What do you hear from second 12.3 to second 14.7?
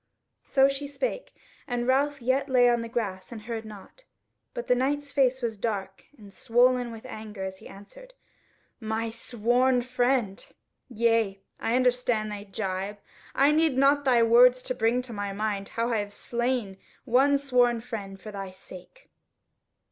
thy gibe. I need not thy words